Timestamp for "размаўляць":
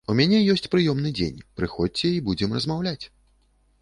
2.59-3.01